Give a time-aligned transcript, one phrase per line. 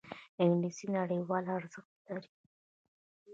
[0.41, 2.31] انګلیسي نړیوال ارزښت لري